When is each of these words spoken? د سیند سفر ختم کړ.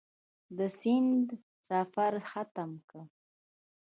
د 0.57 0.59
سیند 0.79 1.27
سفر 1.67 2.13
ختم 2.29 2.71
کړ. 2.89 3.01